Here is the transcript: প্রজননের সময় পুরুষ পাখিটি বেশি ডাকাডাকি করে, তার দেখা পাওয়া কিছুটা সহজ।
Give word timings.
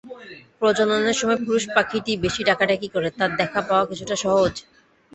প্রজননের 0.59 1.15
সময় 1.19 1.39
পুরুষ 1.45 1.63
পাখিটি 1.75 2.11
বেশি 2.23 2.41
ডাকাডাকি 2.49 2.87
করে, 2.95 3.09
তার 3.17 3.31
দেখা 3.39 3.59
পাওয়া 3.67 3.85
কিছুটা 3.89 4.15
সহজ। 4.23 4.53